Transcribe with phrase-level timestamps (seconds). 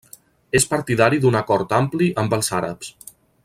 [0.59, 2.91] És partidari d'un acord ampli amb els àrabs.